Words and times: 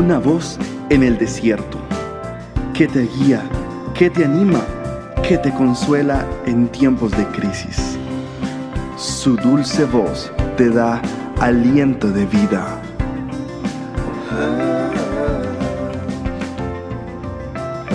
una 0.00 0.18
voz 0.18 0.58
en 0.88 1.02
el 1.02 1.18
desierto, 1.18 1.78
que 2.72 2.88
te 2.88 3.02
guía, 3.02 3.42
que 3.92 4.08
te 4.08 4.24
anima, 4.24 4.64
que 5.22 5.36
te 5.36 5.52
consuela 5.52 6.26
en 6.46 6.68
tiempos 6.68 7.10
de 7.10 7.26
crisis. 7.26 7.98
Su 8.96 9.36
dulce 9.36 9.84
voz 9.84 10.32
te 10.56 10.70
da 10.70 11.02
aliento 11.38 12.08
de 12.08 12.24
vida. 12.24 12.80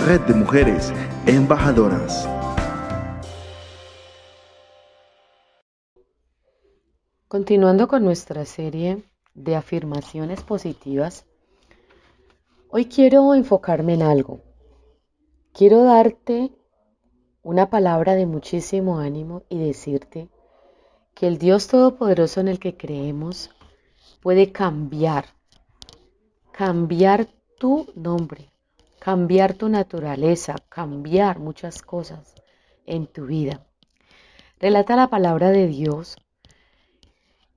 Red 0.06 0.20
de 0.28 0.34
Mujeres 0.34 0.92
Embajadoras. 1.26 2.28
Continuando 7.26 7.88
con 7.88 8.04
nuestra 8.04 8.44
serie 8.44 9.02
de 9.34 9.56
afirmaciones 9.56 10.42
positivas, 10.42 11.26
hoy 12.68 12.86
quiero 12.86 13.34
enfocarme 13.34 13.94
en 13.94 14.02
algo. 14.02 14.40
Quiero 15.52 15.84
darte 15.84 16.52
una 17.42 17.70
palabra 17.70 18.14
de 18.14 18.26
muchísimo 18.26 18.98
ánimo 18.98 19.44
y 19.48 19.58
decirte 19.58 20.28
que 21.14 21.26
el 21.26 21.38
Dios 21.38 21.68
Todopoderoso 21.68 22.40
en 22.40 22.48
el 22.48 22.58
que 22.58 22.76
creemos 22.76 23.50
puede 24.20 24.52
cambiar, 24.52 25.26
cambiar 26.52 27.28
tu 27.58 27.86
nombre, 27.94 28.52
cambiar 28.98 29.54
tu 29.54 29.68
naturaleza, 29.68 30.56
cambiar 30.68 31.38
muchas 31.38 31.80
cosas 31.82 32.34
en 32.84 33.06
tu 33.06 33.26
vida. 33.26 33.66
Relata 34.58 34.96
la 34.96 35.08
palabra 35.08 35.50
de 35.50 35.68
Dios 35.68 36.16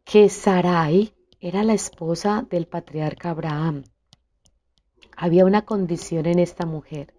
que 0.05 0.29
Sarai 0.29 1.13
era 1.39 1.63
la 1.63 1.73
esposa 1.73 2.45
del 2.49 2.67
patriarca 2.67 3.31
Abraham. 3.31 3.83
Había 5.21 5.43
una 5.43 5.65
condición 5.65 6.27
en 6.27 6.39
esta 6.39 6.65
mujer. 6.65 7.13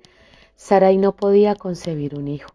Sarai 0.56 0.96
no 0.96 1.16
podía 1.16 1.54
concebir 1.54 2.14
un 2.14 2.28
hijo. 2.28 2.48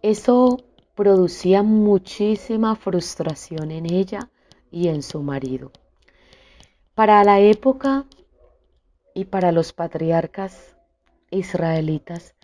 Eso 0.00 0.56
producía 0.94 1.62
muchísima 1.62 2.74
frustración 2.74 3.70
en 3.70 3.92
ella 3.92 4.30
y 4.70 4.88
en 4.88 5.02
su 5.02 5.22
marido. 5.22 5.70
Para 6.94 7.22
la 7.24 7.40
época 7.40 8.06
y 9.12 9.26
para 9.26 9.52
los 9.52 9.74
patriarcas 9.74 10.74
israelitas 11.30 12.34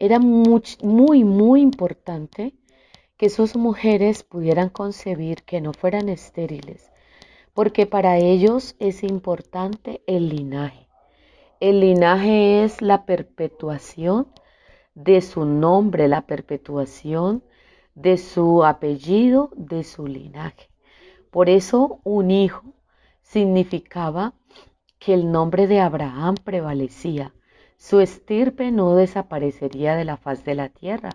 era 0.00 0.18
muy, 0.18 0.64
muy, 0.82 1.22
muy 1.22 1.60
importante 1.60 2.54
que 3.16 3.30
sus 3.30 3.54
mujeres 3.54 4.24
pudieran 4.24 4.68
concebir 4.68 5.44
que 5.44 5.60
no 5.60 5.74
fueran 5.74 6.08
estériles, 6.08 6.90
porque 7.54 7.86
para 7.86 8.18
ellos 8.18 8.74
es 8.80 9.04
importante 9.04 10.02
el 10.08 10.28
linaje. 10.28 10.89
El 11.60 11.80
linaje 11.80 12.64
es 12.64 12.80
la 12.80 13.04
perpetuación 13.04 14.28
de 14.94 15.20
su 15.20 15.44
nombre, 15.44 16.08
la 16.08 16.22
perpetuación 16.22 17.44
de 17.94 18.16
su 18.16 18.64
apellido, 18.64 19.50
de 19.54 19.84
su 19.84 20.06
linaje. 20.06 20.70
Por 21.30 21.50
eso 21.50 22.00
un 22.02 22.30
hijo 22.30 22.62
significaba 23.20 24.32
que 24.98 25.12
el 25.12 25.30
nombre 25.30 25.66
de 25.66 25.80
Abraham 25.80 26.36
prevalecía, 26.42 27.34
su 27.76 28.00
estirpe 28.00 28.72
no 28.72 28.94
desaparecería 28.94 29.96
de 29.96 30.06
la 30.06 30.16
faz 30.16 30.46
de 30.46 30.54
la 30.54 30.70
tierra, 30.70 31.10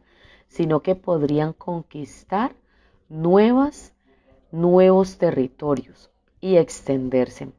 sino 0.48 0.82
que 0.82 0.94
podrían 0.94 1.54
conquistar 1.54 2.56
nuevas, 3.10 3.96
nuevos 4.52 5.18
territorios 5.18 6.12
y 6.40 6.58
extenderse. 6.58 7.52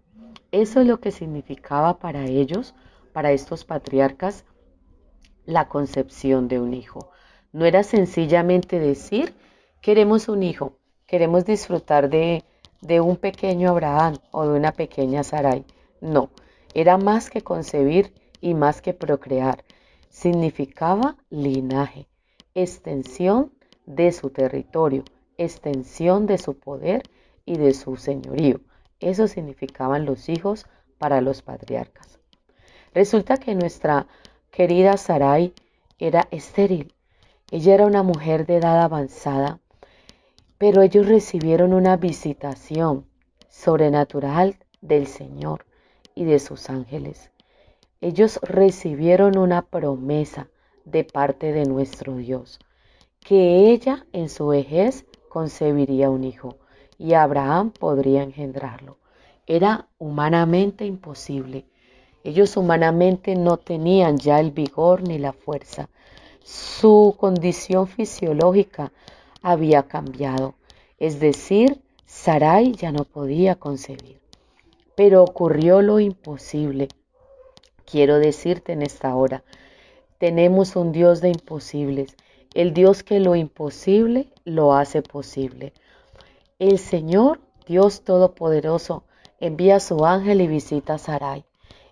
Eso 0.52 0.80
es 0.80 0.86
lo 0.86 1.00
que 1.00 1.10
significaba 1.10 1.98
para 1.98 2.24
ellos, 2.24 2.74
para 3.12 3.32
estos 3.32 3.64
patriarcas, 3.64 4.44
la 5.44 5.68
concepción 5.68 6.48
de 6.48 6.60
un 6.60 6.74
hijo. 6.74 7.10
No 7.52 7.64
era 7.64 7.82
sencillamente 7.82 8.78
decir, 8.78 9.34
queremos 9.80 10.28
un 10.28 10.42
hijo, 10.42 10.78
queremos 11.06 11.44
disfrutar 11.44 12.10
de, 12.10 12.44
un 13.00 13.16
pequeño 13.16 13.70
Abraham 13.70 14.18
o 14.30 14.46
de 14.46 14.58
una 14.58 14.72
pequeña 14.72 15.24
Sarai. 15.24 15.64
No, 16.00 16.30
era 16.74 16.98
más 16.98 17.30
que 17.30 17.40
concebir 17.40 18.12
y 18.40 18.54
más 18.54 18.82
que 18.82 18.92
procrear. 18.92 19.64
Significaba 20.10 21.16
linaje, 21.30 22.06
extensión 22.54 23.52
de 23.86 24.12
su 24.12 24.30
territorio, 24.30 25.04
extensión 25.38 26.26
de 26.26 26.38
su 26.38 26.58
poder 26.58 27.02
y 27.44 27.56
de 27.56 27.72
su 27.74 27.96
señorío. 27.96 28.60
Eso 29.00 29.28
significaban 29.28 30.04
los 30.04 30.28
hijos 30.28 30.66
para 30.98 31.20
los 31.20 31.42
patriarcas. 31.42 32.18
Resulta 32.94 33.36
que 33.36 33.54
nuestra 33.54 34.06
querida 34.50 34.96
Sarai 34.96 35.52
era 35.98 36.28
estéril. 36.30 36.94
Ella 37.50 37.74
era 37.74 37.86
una 37.86 38.02
mujer 38.02 38.46
de 38.46 38.56
edad 38.56 38.80
avanzada, 38.82 39.60
pero 40.58 40.82
ellos 40.82 41.06
recibieron 41.06 41.74
una 41.74 41.96
visitación 41.96 43.06
sobrenatural 43.48 44.56
del 44.80 45.06
Señor 45.06 45.66
y 46.14 46.24
de 46.24 46.38
sus 46.38 46.70
ángeles. 46.70 47.30
Ellos 48.00 48.40
recibieron 48.42 49.36
una 49.36 49.62
promesa 49.62 50.48
de 50.84 51.04
parte 51.04 51.52
de 51.52 51.66
nuestro 51.66 52.16
Dios, 52.16 52.58
que 53.20 53.70
ella 53.70 54.06
en 54.12 54.28
su 54.28 54.48
vejez 54.48 55.04
concebiría 55.28 56.08
un 56.08 56.24
hijo 56.24 56.56
y 56.98 57.14
Abraham 57.14 57.70
podría 57.70 58.22
engendrarlo. 58.22 58.98
Era 59.46 59.88
humanamente 59.98 60.84
imposible. 60.84 61.64
Ellos 62.24 62.56
humanamente 62.56 63.36
no 63.36 63.56
tenían 63.56 64.18
ya 64.18 64.40
el 64.40 64.50
vigor 64.50 65.02
ni 65.06 65.18
la 65.18 65.32
fuerza. 65.32 65.88
Su 66.42 67.14
condición 67.18 67.86
fisiológica 67.86 68.92
había 69.42 69.84
cambiado, 69.84 70.54
es 70.98 71.20
decir, 71.20 71.80
Sarai 72.06 72.72
ya 72.72 72.92
no 72.92 73.04
podía 73.04 73.56
concebir. 73.56 74.20
Pero 74.96 75.22
ocurrió 75.22 75.82
lo 75.82 76.00
imposible. 76.00 76.88
Quiero 77.84 78.18
decirte 78.18 78.72
en 78.72 78.82
esta 78.82 79.14
hora, 79.14 79.44
tenemos 80.18 80.74
un 80.74 80.92
Dios 80.92 81.20
de 81.20 81.28
imposibles, 81.28 82.16
el 82.54 82.72
Dios 82.72 83.02
que 83.02 83.20
lo 83.20 83.36
imposible 83.36 84.28
lo 84.44 84.74
hace 84.74 85.02
posible. 85.02 85.72
El 86.58 86.78
Señor, 86.78 87.42
Dios 87.66 88.02
Todopoderoso, 88.02 89.04
envía 89.40 89.76
a 89.76 89.80
su 89.80 90.06
ángel 90.06 90.40
y 90.40 90.46
visita 90.46 90.94
a 90.94 90.98
Sarai 90.98 91.44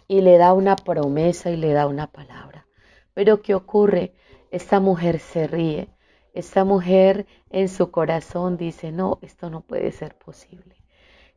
y 0.09 0.23
le 0.23 0.39
da 0.39 0.55
una 0.55 0.75
promesa 0.75 1.51
y 1.51 1.59
le 1.59 1.75
da 1.75 1.87
una 1.87 2.07
palabra. 2.07 2.67
Pero 3.13 3.43
¿qué 3.43 3.55
ocurre? 3.55 4.15
Esta 4.51 4.81
mujer 4.81 5.21
se 5.21 5.47
ríe. 5.47 5.91
Esta 6.33 6.65
mujer 6.65 7.27
en 7.51 7.69
su 7.69 7.91
corazón 7.91 8.57
dice, 8.57 8.91
no, 8.91 9.19
esto 9.21 9.51
no 9.51 9.61
puede 9.61 9.93
ser 9.93 10.17
posible. 10.17 10.77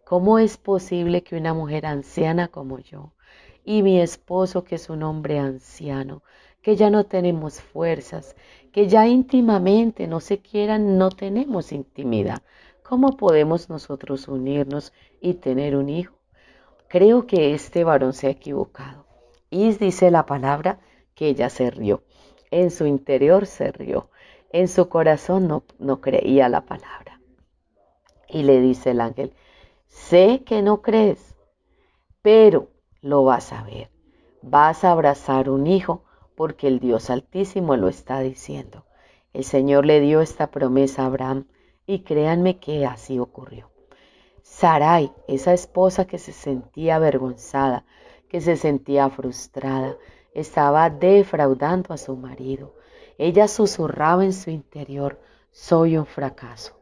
¿Cómo 0.06 0.40
es 0.40 0.56
posible 0.56 1.22
que 1.22 1.36
una 1.36 1.54
mujer 1.54 1.86
anciana 1.86 2.48
como 2.48 2.80
yo 2.80 3.12
y 3.66 3.84
mi 3.84 4.00
esposo, 4.00 4.64
que 4.64 4.76
es 4.76 4.90
un 4.90 5.04
hombre 5.04 5.38
anciano, 5.38 6.24
que 6.62 6.78
ya 6.78 6.90
no 6.90 7.04
tenemos 7.04 7.60
fuerzas, 7.60 8.38
que 8.72 8.88
ya 8.88 9.06
íntimamente 9.06 10.08
no 10.08 10.22
se 10.22 10.40
quieran, 10.40 10.98
no 10.98 11.10
tenemos 11.10 11.74
intimidad. 11.74 12.42
¿Cómo 12.88 13.18
podemos 13.18 13.70
nosotros 13.70 14.30
unirnos 14.30 14.94
y 15.20 15.34
tener 15.34 15.76
un 15.76 15.90
hijo? 15.90 16.16
Creo 16.88 17.28
que 17.28 17.54
este 17.54 17.84
varón 17.84 18.14
se 18.14 18.28
ha 18.28 18.30
equivocado. 18.30 19.06
Y 19.50 19.74
dice 19.74 20.10
la 20.10 20.26
palabra 20.26 20.80
que 21.14 21.28
ella 21.28 21.50
se 21.50 21.70
rió. 21.70 22.04
En 22.50 22.72
su 22.72 22.86
interior 22.86 23.46
se 23.46 23.74
rió. 23.74 24.10
En 24.54 24.70
su 24.70 24.88
corazón 24.88 25.50
no, 25.50 25.64
no 25.80 26.00
creía 26.00 26.48
la 26.48 26.62
palabra. 26.62 27.20
Y 28.30 28.44
le 28.44 28.62
dice 28.62 28.92
el 28.92 29.02
ángel, 29.02 29.34
sé 29.88 30.44
que 30.46 30.62
no 30.62 30.82
crees, 30.82 31.36
pero 32.22 32.70
lo 33.02 33.26
vas 33.26 33.52
a 33.52 33.64
ver. 33.64 33.92
Vas 34.42 34.86
a 34.86 34.94
abrazar 34.94 35.50
un 35.50 35.68
hijo 35.68 36.06
porque 36.36 36.68
el 36.68 36.80
Dios 36.80 37.10
Altísimo 37.10 37.76
lo 37.76 37.90
está 37.90 38.22
diciendo. 38.22 38.86
El 39.34 39.44
Señor 39.44 39.86
le 39.86 40.00
dio 40.00 40.22
esta 40.22 40.52
promesa 40.52 41.04
a 41.04 41.08
Abraham 41.08 41.48
y 41.88 42.00
créanme 42.00 42.60
que 42.60 42.86
así 42.86 43.18
ocurrió. 43.18 43.72
Sarai, 44.44 45.12
esa 45.28 45.54
esposa 45.54 46.06
que 46.06 46.20
se 46.20 46.34
sentía 46.34 46.98
avergonzada, 46.98 47.86
que 48.30 48.42
se 48.42 48.58
sentía 48.58 49.10
frustrada, 49.10 49.96
estaba 50.34 50.90
defraudando 50.90 51.94
a 51.94 51.98
su 51.98 52.16
marido. 52.16 52.76
Ella 53.18 53.48
susurraba 53.48 54.24
en 54.26 54.34
su 54.34 54.52
interior, 54.52 55.20
soy 55.52 55.98
un 55.98 56.06
fracaso, 56.06 56.80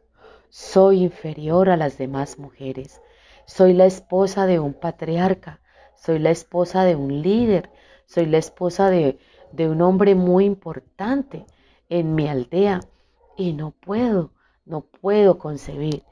soy 0.48 1.04
inferior 1.04 1.70
a 1.70 1.76
las 1.76 1.96
demás 1.96 2.38
mujeres, 2.38 3.00
soy 3.46 3.72
la 3.72 3.86
esposa 3.86 4.46
de 4.46 4.58
un 4.58 4.74
patriarca, 4.74 5.60
soy 5.94 6.18
la 6.18 6.30
esposa 6.30 6.84
de 6.84 6.96
un 6.96 7.22
líder, 7.22 7.70
soy 8.06 8.26
la 8.26 8.38
esposa 8.38 8.90
de, 8.90 9.18
de 9.52 9.68
un 9.68 9.80
hombre 9.82 10.14
muy 10.14 10.44
importante 10.44 11.46
en 11.88 12.14
mi 12.14 12.28
aldea. 12.28 12.80
Y 13.36 13.52
no 13.52 13.70
puedo, 13.70 14.30
no 14.66 14.82
puedo 14.82 15.38
concebir. 15.38 16.02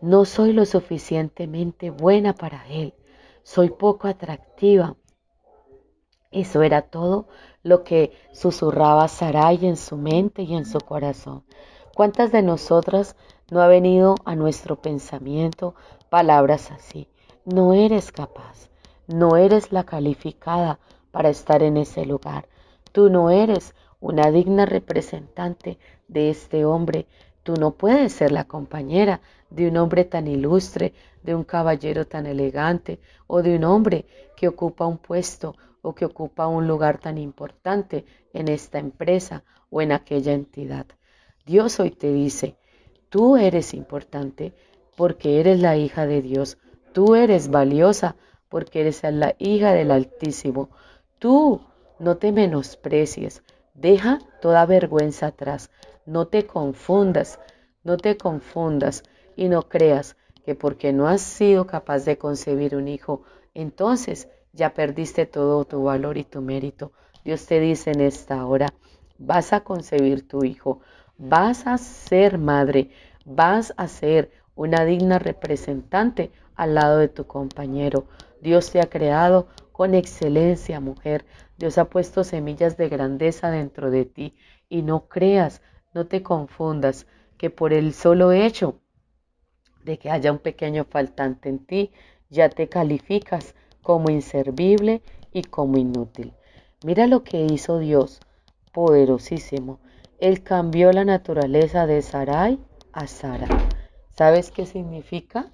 No 0.00 0.24
soy 0.24 0.52
lo 0.52 0.64
suficientemente 0.64 1.90
buena 1.90 2.32
para 2.32 2.66
él. 2.68 2.94
soy 3.44 3.70
poco 3.70 4.06
atractiva. 4.06 4.96
Eso 6.30 6.62
era 6.62 6.82
todo 6.82 7.26
lo 7.62 7.82
que 7.82 8.12
susurraba 8.32 9.08
Sarai 9.08 9.66
en 9.66 9.76
su 9.76 9.96
mente 9.96 10.42
y 10.42 10.54
en 10.54 10.64
su 10.64 10.78
corazón. 10.78 11.44
¿Cuántas 11.94 12.32
de 12.32 12.42
nosotras 12.42 13.16
no 13.50 13.60
ha 13.60 13.66
venido 13.66 14.14
a 14.24 14.34
nuestro 14.36 14.80
pensamiento 14.80 15.74
palabras 16.08 16.70
así? 16.70 17.08
No 17.44 17.74
eres 17.74 18.12
capaz, 18.12 18.70
no 19.08 19.36
eres 19.36 19.72
la 19.72 19.84
calificada 19.84 20.78
para 21.10 21.28
estar 21.28 21.62
en 21.62 21.76
ese 21.76 22.06
lugar. 22.06 22.48
Tú 22.92 23.10
no 23.10 23.30
eres 23.30 23.74
una 24.00 24.30
digna 24.30 24.66
representante 24.66 25.78
de 26.08 26.30
este 26.30 26.64
hombre. 26.64 27.06
Tú 27.42 27.54
no 27.54 27.72
puedes 27.72 28.12
ser 28.12 28.30
la 28.32 28.44
compañera 28.44 29.20
de 29.50 29.68
un 29.68 29.76
hombre 29.76 30.04
tan 30.04 30.26
ilustre, 30.26 30.94
de 31.22 31.34
un 31.34 31.44
caballero 31.44 32.06
tan 32.06 32.26
elegante 32.26 33.00
o 33.26 33.42
de 33.42 33.56
un 33.56 33.64
hombre 33.64 34.06
que 34.36 34.48
ocupa 34.48 34.86
un 34.86 34.98
puesto 34.98 35.56
o 35.82 35.94
que 35.94 36.04
ocupa 36.04 36.46
un 36.46 36.66
lugar 36.68 36.98
tan 36.98 37.18
importante 37.18 38.04
en 38.32 38.48
esta 38.48 38.78
empresa 38.78 39.42
o 39.70 39.82
en 39.82 39.92
aquella 39.92 40.32
entidad. 40.32 40.86
Dios 41.44 41.80
hoy 41.80 41.90
te 41.90 42.12
dice, 42.12 42.56
tú 43.08 43.36
eres 43.36 43.74
importante 43.74 44.52
porque 44.96 45.40
eres 45.40 45.60
la 45.60 45.76
hija 45.76 46.06
de 46.06 46.22
Dios, 46.22 46.58
tú 46.92 47.16
eres 47.16 47.48
valiosa 47.48 48.14
porque 48.48 48.82
eres 48.82 49.02
la 49.02 49.34
hija 49.38 49.72
del 49.72 49.90
Altísimo, 49.90 50.70
tú 51.18 51.60
no 51.98 52.16
te 52.16 52.30
menosprecies, 52.30 53.42
deja 53.74 54.20
toda 54.40 54.66
vergüenza 54.66 55.28
atrás, 55.28 55.70
no 56.06 56.26
te 56.26 56.46
confundas, 56.46 57.38
no 57.84 57.96
te 57.96 58.16
confundas 58.16 59.02
y 59.36 59.48
no 59.48 59.68
creas 59.68 60.16
que 60.44 60.54
porque 60.54 60.92
no 60.92 61.06
has 61.06 61.20
sido 61.20 61.66
capaz 61.66 62.04
de 62.04 62.18
concebir 62.18 62.74
un 62.76 62.88
hijo, 62.88 63.22
entonces 63.54 64.28
ya 64.52 64.74
perdiste 64.74 65.26
todo 65.26 65.64
tu 65.64 65.84
valor 65.84 66.18
y 66.18 66.24
tu 66.24 66.42
mérito. 66.42 66.92
Dios 67.24 67.46
te 67.46 67.60
dice 67.60 67.92
en 67.92 68.00
esta 68.00 68.44
hora, 68.44 68.66
vas 69.18 69.52
a 69.52 69.60
concebir 69.60 70.26
tu 70.26 70.44
hijo, 70.44 70.80
vas 71.16 71.66
a 71.66 71.78
ser 71.78 72.38
madre, 72.38 72.90
vas 73.24 73.72
a 73.76 73.86
ser 73.88 74.30
una 74.54 74.84
digna 74.84 75.18
representante 75.18 76.32
al 76.54 76.74
lado 76.74 76.98
de 76.98 77.08
tu 77.08 77.26
compañero. 77.26 78.06
Dios 78.40 78.70
te 78.70 78.80
ha 78.80 78.90
creado 78.90 79.46
con 79.70 79.94
excelencia, 79.94 80.80
mujer. 80.80 81.24
Dios 81.56 81.78
ha 81.78 81.86
puesto 81.86 82.24
semillas 82.24 82.76
de 82.76 82.88
grandeza 82.88 83.50
dentro 83.50 83.90
de 83.90 84.04
ti 84.04 84.34
y 84.68 84.82
no 84.82 85.06
creas, 85.08 85.62
no 85.94 86.06
te 86.06 86.22
confundas 86.22 87.06
que 87.36 87.50
por 87.50 87.72
el 87.72 87.92
solo 87.92 88.32
hecho 88.32 88.80
de 89.84 89.98
que 89.98 90.10
haya 90.10 90.32
un 90.32 90.38
pequeño 90.38 90.84
faltante 90.84 91.48
en 91.48 91.58
ti, 91.64 91.90
ya 92.30 92.48
te 92.48 92.68
calificas 92.68 93.54
como 93.82 94.10
inservible 94.10 95.02
y 95.32 95.42
como 95.42 95.76
inútil. 95.76 96.32
Mira 96.84 97.06
lo 97.06 97.24
que 97.24 97.44
hizo 97.46 97.78
Dios, 97.78 98.20
poderosísimo. 98.72 99.80
Él 100.20 100.42
cambió 100.42 100.92
la 100.92 101.04
naturaleza 101.04 101.86
de 101.86 102.00
Sarai 102.02 102.58
a 102.92 103.06
Sara. 103.06 103.48
¿Sabes 104.10 104.50
qué 104.50 104.66
significa? 104.66 105.50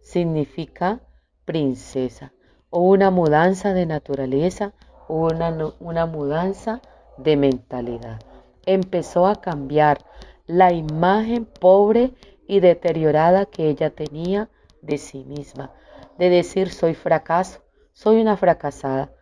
Significa 0.00 1.00
princesa. 1.44 2.32
O 2.70 2.80
una 2.80 3.10
mudanza 3.10 3.74
de 3.74 3.86
naturaleza 3.86 4.72
o 5.08 5.26
una, 5.26 5.74
una 5.80 6.06
mudanza 6.06 6.80
de 7.18 7.36
mentalidad. 7.36 8.31
Empezó 8.66 9.26
a 9.26 9.40
cambiar 9.40 10.04
la 10.46 10.72
imagen 10.72 11.44
pobre 11.44 12.12
y 12.46 12.60
deteriorada 12.60 13.46
que 13.46 13.68
ella 13.68 13.90
tenía 13.90 14.50
de 14.82 14.98
sí 14.98 15.24
misma, 15.24 15.72
de 16.18 16.28
decir 16.28 16.70
soy 16.70 16.94
fracaso, 16.94 17.60
soy 17.92 18.20
una 18.20 18.36
fracasada. 18.36 19.12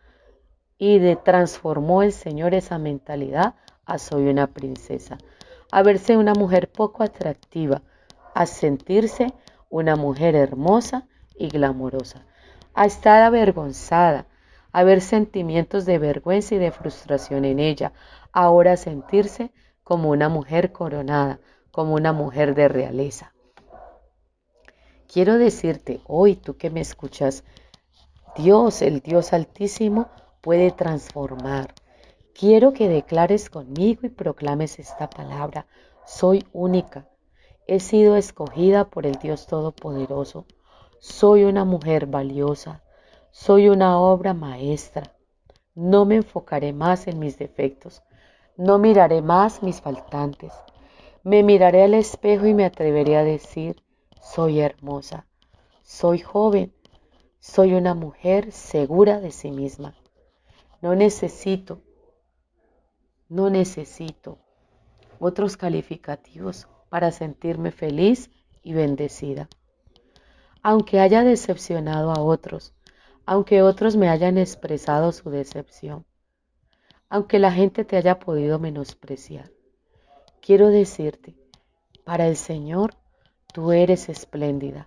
Y 0.78 0.98
de 0.98 1.16
transformó 1.16 2.02
el 2.02 2.12
Señor 2.12 2.54
esa 2.54 2.78
mentalidad 2.78 3.54
a 3.84 3.98
soy 3.98 4.28
una 4.28 4.46
princesa, 4.46 5.18
a 5.70 5.82
verse 5.82 6.16
una 6.16 6.32
mujer 6.32 6.70
poco 6.70 7.02
atractiva, 7.02 7.82
a 8.34 8.46
sentirse 8.46 9.34
una 9.68 9.96
mujer 9.96 10.34
hermosa 10.34 11.06
y 11.34 11.48
glamorosa, 11.48 12.24
a 12.74 12.86
estar 12.86 13.22
avergonzada, 13.22 14.26
a 14.72 14.84
ver 14.84 15.00
sentimientos 15.00 15.84
de 15.86 15.98
vergüenza 15.98 16.54
y 16.54 16.58
de 16.58 16.70
frustración 16.70 17.44
en 17.44 17.58
ella, 17.58 17.92
ahora 18.32 18.76
sentirse 18.76 19.52
como 19.84 20.10
una 20.10 20.28
mujer 20.28 20.72
coronada, 20.72 21.40
como 21.70 21.94
una 21.94 22.12
mujer 22.12 22.54
de 22.54 22.68
realeza. 22.68 23.32
Quiero 25.12 25.38
decirte 25.38 26.00
hoy, 26.06 26.36
tú 26.36 26.56
que 26.56 26.70
me 26.70 26.80
escuchas, 26.80 27.42
Dios, 28.36 28.80
el 28.80 29.00
Dios 29.00 29.32
altísimo, 29.32 30.08
puede 30.40 30.70
transformar. 30.70 31.74
Quiero 32.32 32.72
que 32.72 32.88
declares 32.88 33.50
conmigo 33.50 34.02
y 34.04 34.08
proclames 34.08 34.78
esta 34.78 35.10
palabra. 35.10 35.66
Soy 36.06 36.46
única. 36.52 37.08
He 37.66 37.80
sido 37.80 38.16
escogida 38.16 38.88
por 38.88 39.04
el 39.04 39.16
Dios 39.16 39.46
Todopoderoso. 39.46 40.46
Soy 41.00 41.44
una 41.44 41.64
mujer 41.64 42.06
valiosa. 42.06 42.82
Soy 43.30 43.68
una 43.68 43.98
obra 43.98 44.34
maestra. 44.34 45.14
No 45.74 46.04
me 46.04 46.16
enfocaré 46.16 46.72
más 46.72 47.06
en 47.06 47.18
mis 47.18 47.38
defectos. 47.38 48.02
No 48.56 48.78
miraré 48.78 49.22
más 49.22 49.62
mis 49.62 49.80
faltantes. 49.80 50.52
Me 51.22 51.42
miraré 51.42 51.84
al 51.84 51.94
espejo 51.94 52.46
y 52.46 52.54
me 52.54 52.64
atreveré 52.64 53.16
a 53.16 53.24
decir, 53.24 53.82
soy 54.20 54.60
hermosa. 54.60 55.26
Soy 55.82 56.18
joven 56.18 56.74
soy 57.42 57.72
una 57.72 57.94
mujer 57.94 58.52
segura 58.52 59.18
de 59.18 59.32
sí 59.32 59.50
misma. 59.50 59.94
No 60.82 60.94
necesito, 60.94 61.80
no 63.30 63.48
necesito 63.48 64.38
otros 65.18 65.56
calificativos 65.56 66.68
para 66.90 67.10
sentirme 67.12 67.72
feliz 67.72 68.30
y 68.62 68.74
bendecida. 68.74 69.48
Aunque 70.62 71.00
haya 71.00 71.24
decepcionado 71.24 72.12
a 72.12 72.20
otros, 72.20 72.74
aunque 73.30 73.62
otros 73.62 73.94
me 73.94 74.08
hayan 74.08 74.38
expresado 74.38 75.12
su 75.12 75.30
decepción, 75.30 76.04
aunque 77.08 77.38
la 77.38 77.52
gente 77.52 77.84
te 77.84 77.96
haya 77.96 78.18
podido 78.18 78.58
menospreciar, 78.58 79.52
quiero 80.40 80.66
decirte, 80.66 81.36
para 82.02 82.26
el 82.26 82.36
Señor, 82.36 82.96
tú 83.54 83.70
eres 83.70 84.08
espléndida, 84.08 84.84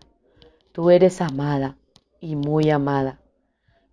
tú 0.74 0.90
eres 0.90 1.22
amada, 1.22 1.78
y 2.20 2.36
muy 2.36 2.70
amada. 2.70 3.22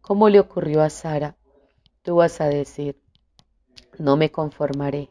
¿Cómo 0.00 0.28
le 0.28 0.40
ocurrió 0.40 0.82
a 0.82 0.90
Sara? 0.90 1.36
Tú 2.02 2.16
vas 2.16 2.40
a 2.40 2.48
decir, 2.48 3.00
no 4.00 4.16
me 4.16 4.32
conformaré 4.32 5.10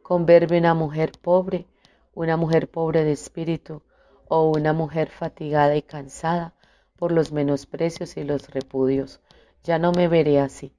con 0.00 0.26
verme 0.26 0.58
una 0.58 0.74
mujer 0.74 1.10
pobre, 1.20 1.66
una 2.14 2.36
mujer 2.36 2.70
pobre 2.70 3.02
de 3.02 3.10
espíritu 3.10 3.82
o 4.28 4.48
una 4.48 4.72
mujer 4.72 5.08
fatigada 5.10 5.74
y 5.74 5.82
cansada 5.82 6.54
por 6.96 7.12
los 7.12 7.32
menosprecios 7.32 8.16
y 8.16 8.24
los 8.24 8.48
repudios. 8.50 9.20
Ya 9.64 9.78
no 9.78 9.92
me 9.92 10.08
veré 10.08 10.40
así. 10.40 10.72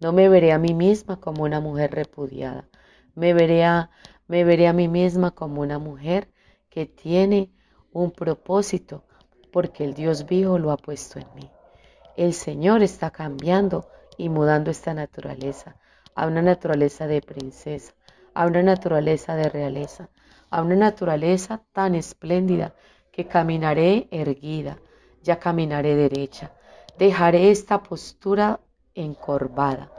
No 0.00 0.12
me 0.12 0.28
veré 0.28 0.52
a 0.52 0.58
mí 0.58 0.74
misma 0.74 1.20
como 1.20 1.42
una 1.42 1.60
mujer 1.60 1.92
repudiada. 1.92 2.68
Me 3.14 3.34
veré 3.34 3.64
a, 3.64 3.90
me 4.26 4.44
veré 4.44 4.68
a 4.68 4.72
mí 4.72 4.88
misma 4.88 5.32
como 5.32 5.60
una 5.60 5.78
mujer 5.78 6.28
que 6.70 6.86
tiene 6.86 7.50
un 7.92 8.10
propósito 8.12 9.04
porque 9.52 9.84
el 9.84 9.94
Dios 9.94 10.26
vivo 10.26 10.58
lo 10.58 10.70
ha 10.70 10.76
puesto 10.76 11.18
en 11.18 11.26
mí. 11.34 11.50
El 12.16 12.32
Señor 12.34 12.82
está 12.82 13.10
cambiando 13.10 13.88
y 14.16 14.28
mudando 14.28 14.70
esta 14.70 14.94
naturaleza 14.94 15.76
a 16.18 16.26
una 16.26 16.42
naturaleza 16.42 17.06
de 17.06 17.22
princesa, 17.22 17.94
a 18.34 18.46
una 18.46 18.60
naturaleza 18.60 19.36
de 19.36 19.48
realeza, 19.48 20.10
a 20.50 20.62
una 20.62 20.74
naturaleza 20.74 21.62
tan 21.72 21.94
espléndida 21.94 22.74
que 23.12 23.28
caminaré 23.28 24.08
erguida, 24.10 24.78
ya 25.22 25.38
caminaré 25.38 25.94
derecha, 25.94 26.52
dejaré 26.98 27.50
esta 27.50 27.82
postura 27.82 28.60
encorvada. 28.94 29.90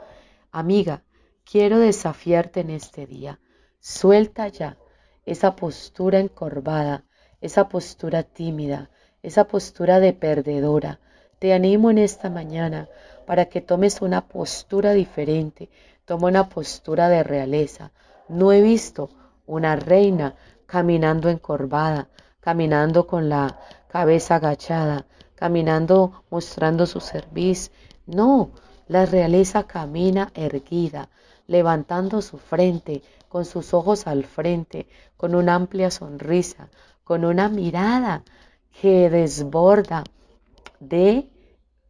Amiga, 0.52 1.02
quiero 1.44 1.78
desafiarte 1.78 2.60
en 2.60 2.70
este 2.70 3.06
día. 3.06 3.40
Suelta 3.78 4.48
ya 4.48 4.76
esa 5.24 5.56
postura 5.56 6.18
encorvada, 6.18 7.04
esa 7.40 7.68
postura 7.68 8.22
tímida, 8.22 8.90
esa 9.22 9.44
postura 9.44 10.00
de 10.00 10.12
perdedora. 10.12 11.00
Te 11.38 11.54
animo 11.54 11.90
en 11.90 11.98
esta 11.98 12.30
mañana 12.30 12.88
para 13.26 13.46
que 13.46 13.60
tomes 13.60 14.02
una 14.02 14.26
postura 14.28 14.92
diferente, 14.92 15.70
toma 16.04 16.28
una 16.28 16.48
postura 16.48 17.08
de 17.08 17.22
realeza. 17.22 17.92
No 18.28 18.52
he 18.52 18.60
visto 18.60 19.10
una 19.46 19.76
reina 19.76 20.34
caminando 20.66 21.28
encorvada, 21.28 22.08
caminando 22.40 23.06
con 23.06 23.28
la 23.28 23.58
cabeza 23.90 24.36
agachada, 24.36 25.06
caminando 25.34 26.22
mostrando 26.30 26.86
su 26.86 27.00
cerviz. 27.00 27.72
No, 28.06 28.52
la 28.86 29.04
realeza 29.04 29.66
camina 29.66 30.30
erguida, 30.34 31.08
levantando 31.48 32.22
su 32.22 32.38
frente, 32.38 33.02
con 33.28 33.44
sus 33.44 33.74
ojos 33.74 34.06
al 34.06 34.24
frente, 34.24 34.86
con 35.16 35.34
una 35.34 35.56
amplia 35.56 35.90
sonrisa, 35.90 36.68
con 37.04 37.24
una 37.24 37.48
mirada 37.48 38.22
que 38.80 39.10
desborda 39.10 40.04
de 40.78 41.28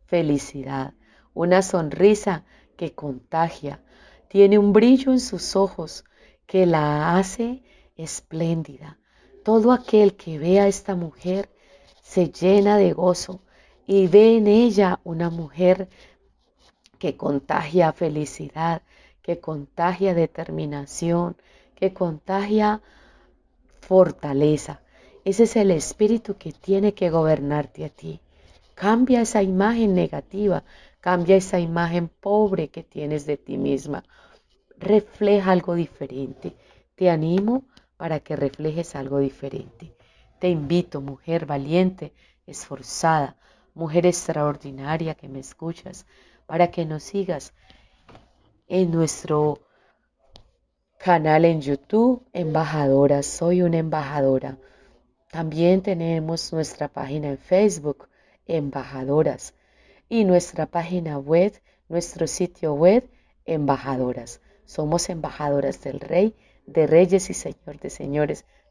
felicidad, 0.07 0.95
una 1.35 1.61
sonrisa 1.61 2.45
que 2.77 2.95
contagia, 2.95 3.83
tiene 4.29 4.59
un 4.59 4.73
brillo 4.73 5.13
en 5.13 5.21
sus 5.21 5.55
ojos 5.55 6.05
que 6.47 6.65
la 6.65 7.17
hace 7.17 7.63
espléndida. 7.97 8.99
Todo 9.45 9.73
aquel 9.73 10.17
que 10.17 10.39
ve 10.39 10.61
a 10.61 10.67
esta 10.67 10.95
mujer 10.95 11.51
se 12.03 12.31
llena 12.31 12.77
de 12.77 12.93
gozo 12.93 13.41
y 13.87 14.07
ve 14.07 14.37
en 14.37 14.47
ella 14.47 15.01
una 15.05 15.31
mujer 15.31 15.89
que 16.99 17.17
contagia 17.17 17.93
felicidad, 17.93 18.83
que 19.23 19.41
contagia 19.41 20.15
determinación, 20.15 21.37
que 21.75 21.93
contagia 21.93 22.83
fortaleza. 23.81 24.83
Ese 25.25 25.45
es 25.45 25.57
el 25.57 25.71
espíritu 25.71 26.37
que 26.37 26.53
tiene 26.53 26.95
que 26.95 27.11
gobernarte 27.11 27.85
a 27.85 27.89
ti. 27.89 28.21
Cambia 28.75 29.21
esa 29.23 29.43
imagen 29.43 29.95
negativa, 29.95 30.65
cambia 31.01 31.37
esa 31.37 31.59
imagen 31.59 32.09
pobre 32.09 32.69
que 32.69 32.83
tienes 32.83 33.27
de 33.27 33.37
ti 33.37 33.59
misma. 33.59 34.05
Refleja 34.79 35.53
algo 35.53 35.75
diferente. 35.75 36.55
Te 36.95 37.11
animo 37.11 37.65
para 37.97 38.21
que 38.21 38.37
reflejes 38.37 38.95
algo 38.97 39.19
diferente. 39.19 39.95
Te 40.41 40.49
invito, 40.49 41.03
mujer 41.03 41.45
valiente, 41.45 42.15
esforzada, 42.47 43.37
mujer 43.75 44.07
extraordinaria 44.07 45.15
que 45.15 45.29
me 45.29 45.39
escuchas, 45.39 46.07
para 46.47 46.71
que 46.71 46.87
nos 46.87 47.03
sigas 47.03 47.53
en 48.67 48.91
nuestro 48.91 49.61
canal 50.97 51.45
en 51.45 51.61
YouTube, 51.61 52.27
Embajadora, 52.33 53.23
soy 53.23 53.61
una 53.61 53.79
embajadora. 53.79 54.57
También 55.31 55.83
tenemos 55.83 56.53
nuestra 56.55 56.89
página 56.89 57.29
en 57.29 57.39
Facebook, 57.39 58.09
Embajadoras, 58.47 59.53
y 60.09 60.25
nuestra 60.25 60.65
página 60.65 61.19
web, 61.19 61.53
nuestro 61.89 62.27
sitio 62.27 62.73
web, 62.73 63.09
Embajadoras. 63.45 64.41
Somos 64.65 65.11
embajadoras 65.11 65.83
del 65.83 66.01
Rey, 66.01 66.35
de 66.67 66.87
Reyes 66.87 67.29
y 67.29 67.35
Señor 67.35 67.79
de 67.79 67.91
Señores. 67.91 68.47